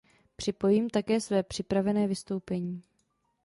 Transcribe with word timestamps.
Připojím 0.35 0.89
také 0.89 1.21
své 1.21 1.43
připravené 1.43 2.07
vystoupení. 2.07 2.83